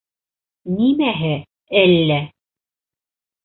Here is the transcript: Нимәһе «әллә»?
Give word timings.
Нимәһе 0.77 1.31
«әллә»? 1.85 2.21